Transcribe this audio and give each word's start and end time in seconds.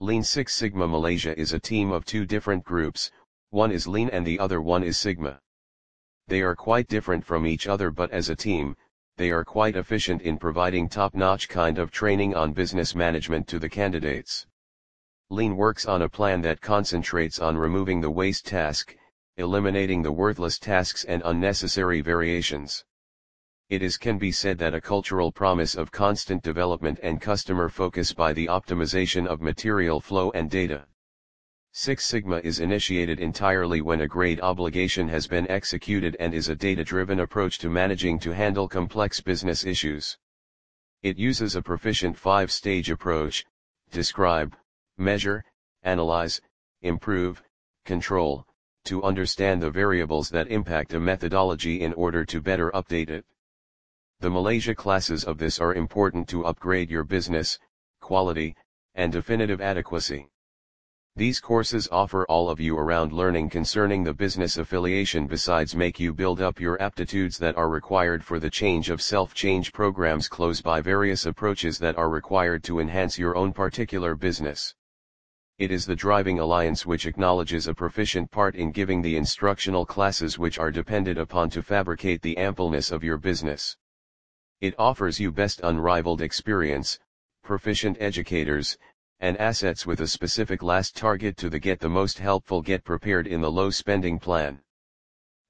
Lean 0.00 0.22
Six 0.22 0.54
Sigma 0.54 0.86
Malaysia 0.86 1.34
is 1.40 1.54
a 1.54 1.58
team 1.58 1.90
of 1.90 2.04
two 2.04 2.26
different 2.26 2.62
groups, 2.62 3.10
one 3.48 3.72
is 3.72 3.88
Lean 3.88 4.10
and 4.10 4.26
the 4.26 4.38
other 4.38 4.60
one 4.60 4.82
is 4.82 4.98
Sigma. 4.98 5.40
They 6.28 6.42
are 6.42 6.54
quite 6.54 6.86
different 6.86 7.24
from 7.24 7.46
each 7.46 7.66
other 7.66 7.90
but 7.90 8.10
as 8.10 8.28
a 8.28 8.36
team, 8.36 8.76
they 9.16 9.30
are 9.30 9.42
quite 9.42 9.74
efficient 9.74 10.20
in 10.20 10.36
providing 10.36 10.90
top-notch 10.90 11.48
kind 11.48 11.78
of 11.78 11.90
training 11.90 12.34
on 12.34 12.52
business 12.52 12.94
management 12.94 13.48
to 13.48 13.58
the 13.58 13.70
candidates. 13.70 14.46
Lean 15.30 15.56
works 15.56 15.86
on 15.86 16.02
a 16.02 16.10
plan 16.10 16.42
that 16.42 16.60
concentrates 16.60 17.38
on 17.38 17.56
removing 17.56 18.02
the 18.02 18.10
waste 18.10 18.44
task, 18.44 18.94
eliminating 19.38 20.02
the 20.02 20.12
worthless 20.12 20.58
tasks 20.58 21.04
and 21.04 21.22
unnecessary 21.24 22.02
variations. 22.02 22.84
It 23.68 23.82
is 23.82 23.98
can 23.98 24.16
be 24.16 24.30
said 24.30 24.58
that 24.58 24.74
a 24.74 24.80
cultural 24.80 25.32
promise 25.32 25.74
of 25.74 25.90
constant 25.90 26.44
development 26.44 27.00
and 27.02 27.20
customer 27.20 27.68
focus 27.68 28.12
by 28.12 28.32
the 28.32 28.46
optimization 28.46 29.26
of 29.26 29.40
material 29.40 29.98
flow 29.98 30.30
and 30.30 30.48
data. 30.48 30.86
Six 31.72 32.06
Sigma 32.06 32.40
is 32.44 32.60
initiated 32.60 33.18
entirely 33.18 33.80
when 33.80 34.02
a 34.02 34.06
grade 34.06 34.40
obligation 34.40 35.08
has 35.08 35.26
been 35.26 35.50
executed 35.50 36.16
and 36.20 36.32
is 36.32 36.48
a 36.48 36.54
data-driven 36.54 37.18
approach 37.18 37.58
to 37.58 37.68
managing 37.68 38.20
to 38.20 38.30
handle 38.30 38.68
complex 38.68 39.20
business 39.20 39.66
issues. 39.66 40.16
It 41.02 41.18
uses 41.18 41.56
a 41.56 41.60
proficient 41.60 42.16
five-stage 42.16 42.88
approach, 42.88 43.44
describe, 43.90 44.54
measure, 44.96 45.44
analyze, 45.82 46.40
improve, 46.82 47.42
control, 47.84 48.46
to 48.84 49.02
understand 49.02 49.60
the 49.60 49.70
variables 49.70 50.30
that 50.30 50.52
impact 50.52 50.94
a 50.94 51.00
methodology 51.00 51.80
in 51.80 51.92
order 51.94 52.24
to 52.24 52.40
better 52.40 52.70
update 52.70 53.10
it. 53.10 53.24
The 54.20 54.30
Malaysia 54.30 54.74
classes 54.74 55.24
of 55.24 55.36
this 55.36 55.60
are 55.60 55.74
important 55.74 56.26
to 56.30 56.46
upgrade 56.46 56.90
your 56.90 57.04
business, 57.04 57.58
quality, 58.00 58.56
and 58.94 59.12
definitive 59.12 59.60
adequacy. 59.60 60.30
These 61.14 61.38
courses 61.38 61.86
offer 61.92 62.26
all 62.26 62.48
of 62.48 62.58
you 62.58 62.76
around 62.76 63.12
learning 63.12 63.50
concerning 63.50 64.04
the 64.04 64.14
business 64.14 64.56
affiliation 64.56 65.26
besides 65.26 65.76
make 65.76 66.00
you 66.00 66.12
build 66.12 66.40
up 66.40 66.58
your 66.58 66.80
aptitudes 66.82 67.38
that 67.38 67.56
are 67.56 67.68
required 67.68 68.24
for 68.24 68.40
the 68.40 68.50
change 68.50 68.90
of 68.90 69.00
self-change 69.00 69.72
programs 69.72 70.28
close 70.28 70.60
by 70.60 70.80
various 70.80 71.26
approaches 71.26 71.78
that 71.78 71.96
are 71.96 72.10
required 72.10 72.64
to 72.64 72.80
enhance 72.80 73.18
your 73.18 73.36
own 73.36 73.52
particular 73.52 74.14
business. 74.14 74.74
It 75.58 75.70
is 75.70 75.86
the 75.86 75.94
driving 75.94 76.38
alliance 76.38 76.84
which 76.84 77.06
acknowledges 77.06 77.66
a 77.66 77.74
proficient 77.74 78.30
part 78.30 78.56
in 78.56 78.72
giving 78.72 79.02
the 79.02 79.16
instructional 79.16 79.86
classes 79.86 80.38
which 80.38 80.58
are 80.58 80.70
depended 80.70 81.16
upon 81.16 81.48
to 81.50 81.62
fabricate 81.62 82.22
the 82.22 82.38
ampleness 82.38 82.90
of 82.90 83.04
your 83.04 83.18
business. 83.18 83.76
It 84.60 84.74
offers 84.78 85.20
you 85.20 85.30
best 85.30 85.60
unrivaled 85.62 86.22
experience, 86.22 86.98
proficient 87.42 87.98
educators, 88.00 88.78
and 89.20 89.36
assets 89.36 89.86
with 89.86 90.00
a 90.00 90.06
specific 90.06 90.62
last 90.62 90.96
target 90.96 91.36
to 91.38 91.50
the 91.50 91.58
get 91.58 91.78
the 91.78 91.88
most 91.88 92.18
helpful 92.18 92.62
get 92.62 92.82
prepared 92.82 93.26
in 93.26 93.42
the 93.42 93.50
low 93.50 93.68
spending 93.68 94.18
plan. 94.18 94.60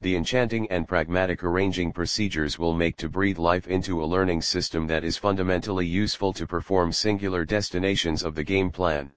The 0.01 0.17
enchanting 0.17 0.71
and 0.71 0.89
pragmatic 0.89 1.45
arranging 1.45 1.93
procedures 1.93 2.59
will 2.59 2.75
make 2.75 2.97
to 2.97 3.09
breathe 3.09 3.39
life 3.39 3.69
into 3.69 4.03
a 4.03 4.07
learning 4.07 4.43
system 4.43 4.87
that 4.89 5.05
is 5.05 5.17
fundamentally 5.17 5.87
useful 5.87 6.33
to 6.35 6.47
perform 6.47 6.93
singular 6.93 7.45
destinations 7.45 8.23
of 8.23 8.35
the 8.35 8.45
game 8.45 8.71
plan. 8.71 9.13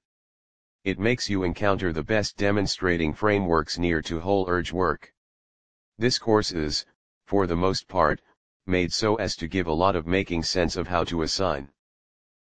It 0.83 0.99
makes 0.99 1.29
you 1.29 1.43
encounter 1.43 1.91
the 1.91 2.03
best 2.03 2.37
demonstrating 2.37 3.13
frameworks 3.13 3.77
near 3.77 4.01
to 4.03 4.19
whole 4.19 4.47
urge 4.47 4.71
work. 4.71 5.11
This 5.97 6.17
course 6.17 6.51
is, 6.51 6.85
for 7.25 7.45
the 7.45 7.57
most 7.57 7.87
part, 7.87 8.21
made 8.69 8.93
so 8.93 9.15
as 9.15 9.35
to 9.35 9.49
give 9.49 9.67
a 9.67 9.73
lot 9.73 9.97
of 9.97 10.07
making 10.07 10.43
sense 10.43 10.77
of 10.77 10.87
how 10.87 11.03
to 11.03 11.23
assign. 11.23 11.67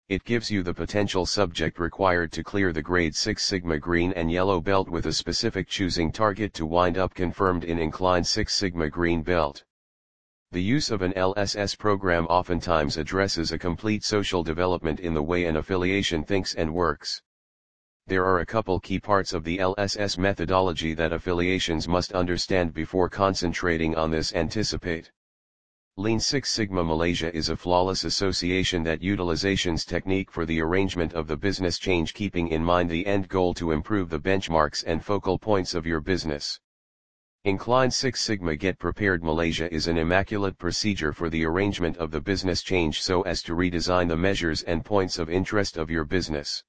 It 0.10 0.24
gives 0.24 0.52
you 0.52 0.64
the 0.64 0.74
potential 0.74 1.26
subject 1.26 1.80
required 1.80 2.32
to 2.34 2.44
clear 2.44 2.74
the 2.74 2.82
grade 2.82 3.16
6 3.16 3.44
Sigma 3.44 3.78
green 3.80 4.12
and 4.14 4.32
yellow 4.32 4.60
belt 4.60 4.90
with 4.90 5.06
a 5.06 5.14
specific 5.14 5.68
choosing 5.68 6.12
target 6.12 6.54
to 6.56 6.66
wind 6.66 6.98
up 6.98 7.14
confirmed 7.14 7.64
in 7.64 7.80
inclined 7.80 8.28
6 8.28 8.54
Sigma 8.54 8.90
green 8.90 9.24
belt. 9.24 9.64
The 10.52 10.64
use 10.64 10.90
of 10.90 11.04
an 11.04 11.14
LSS 11.14 11.78
program 11.78 12.26
oftentimes 12.26 12.98
addresses 12.98 13.52
a 13.52 13.60
complete 13.60 14.04
social 14.04 14.42
development 14.42 15.00
in 15.00 15.14
the 15.14 15.22
way 15.22 15.46
an 15.46 15.58
affiliation 15.58 16.24
thinks 16.24 16.56
and 16.56 16.74
works. 16.74 17.22
There 18.08 18.26
are 18.26 18.40
a 18.40 18.48
couple 18.48 18.80
key 18.80 19.00
parts 19.00 19.32
of 19.32 19.44
the 19.44 19.60
LSS 19.60 20.18
methodology 20.18 20.96
that 20.96 21.14
affiliations 21.14 21.88
must 21.88 22.14
understand 22.14 22.74
before 22.74 23.10
concentrating 23.10 23.96
on 23.96 24.10
this 24.10 24.34
anticipate. 24.34 25.12
Lean 26.00 26.18
Six 26.18 26.50
Sigma 26.50 26.82
Malaysia 26.82 27.30
is 27.36 27.50
a 27.50 27.58
flawless 27.58 28.06
association 28.06 28.84
that 28.84 29.02
utilizations 29.02 29.86
technique 29.86 30.32
for 30.32 30.46
the 30.46 30.62
arrangement 30.62 31.12
of 31.12 31.28
the 31.28 31.36
business 31.36 31.78
change 31.78 32.14
keeping 32.14 32.48
in 32.48 32.64
mind 32.64 32.90
the 32.90 33.06
end 33.06 33.28
goal 33.28 33.54
to 33.54 33.74
improve 33.74 34.10
the 34.10 34.18
benchmarks 34.18 34.82
and 34.88 35.04
focal 35.04 35.38
points 35.38 35.74
of 35.74 35.86
your 35.86 36.00
business. 36.00 36.58
Incline 37.44 37.92
Six 37.92 38.22
Sigma 38.22 38.56
Get 38.56 38.80
Prepared 38.80 39.26
Malaysia 39.26 39.70
is 39.74 39.88
an 39.88 39.98
immaculate 39.98 40.58
procedure 40.58 41.12
for 41.12 41.30
the 41.30 41.44
arrangement 41.44 41.98
of 41.98 42.12
the 42.12 42.22
business 42.22 42.62
change 42.62 43.02
so 43.02 43.22
as 43.24 43.44
to 43.44 43.54
redesign 43.54 44.08
the 44.08 44.16
measures 44.16 44.64
and 44.64 44.86
points 44.86 45.20
of 45.20 45.30
interest 45.30 45.76
of 45.76 45.92
your 45.92 46.06
business. 46.06 46.64